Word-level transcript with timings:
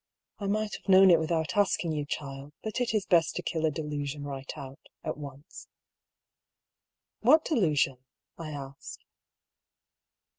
"I 0.39 0.47
might 0.47 0.73
have 0.77 0.89
known 0.89 1.11
it 1.11 1.19
without 1.19 1.55
asking 1.55 1.91
you, 1.91 2.07
child; 2.07 2.53
but 2.63 2.81
it 2.81 2.91
is 2.91 3.05
best 3.05 3.35
to 3.35 3.43
kill 3.43 3.67
a 3.67 3.69
delusion 3.69 4.23
right 4.23 4.51
out, 4.57 4.79
at 5.03 5.15
once."" 5.15 5.67
What 7.19 7.45
delusion?" 7.45 7.97
I 8.35 8.49
asked. 8.49 9.05